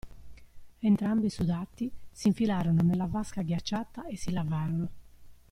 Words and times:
Entrambi 0.79 1.29
sudati, 1.29 1.91
si 2.09 2.25
infilarono 2.29 2.81
nella 2.81 3.05
vasca 3.05 3.43
ghiacciata 3.43 4.07
e 4.07 4.17
si 4.17 4.31
lavarono. 4.31 4.89